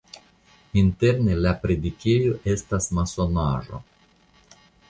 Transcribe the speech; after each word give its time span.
Interne 0.81 1.35
la 1.41 1.51
predikejo 1.65 2.33
estas 2.57 2.91
masonaĵo. 3.01 3.83